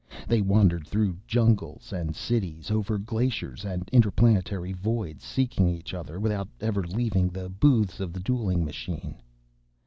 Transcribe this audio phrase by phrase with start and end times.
[0.27, 6.81] They wandered through jungles and cities, over glaciers and interplanetary voids, seeking each other—without ever
[6.81, 9.17] leaving the booths of the dueling machine.